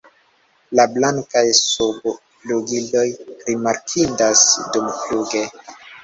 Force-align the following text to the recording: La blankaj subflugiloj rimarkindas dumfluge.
La 0.77 0.83
blankaj 0.93 1.41
subflugiloj 1.57 3.03
rimarkindas 3.49 4.41
dumfluge. 4.77 5.43